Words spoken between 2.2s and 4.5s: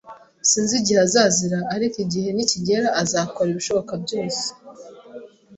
nikigera, azakora ibishoboka byose